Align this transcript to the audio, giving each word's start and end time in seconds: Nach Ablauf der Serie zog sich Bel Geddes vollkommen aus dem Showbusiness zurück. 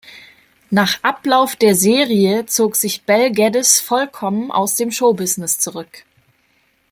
Nach 0.71 0.97
Ablauf 1.03 1.55
der 1.55 1.75
Serie 1.75 2.47
zog 2.47 2.75
sich 2.75 3.03
Bel 3.03 3.29
Geddes 3.31 3.79
vollkommen 3.79 4.49
aus 4.51 4.73
dem 4.73 4.89
Showbusiness 4.89 5.59
zurück. 5.59 6.05